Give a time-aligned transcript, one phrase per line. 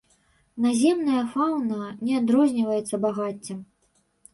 [0.65, 3.67] Наземная фаўна не адрозніваецца багаццем.